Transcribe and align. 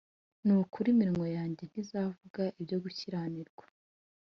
Ni 0.45 0.53
ukuri 0.63 0.87
iminwa 0.93 1.27
yanjye 1.37 1.63
ntizavuga 1.69 2.41
ibyo 2.59 2.77
gukiranirwa 2.83 3.65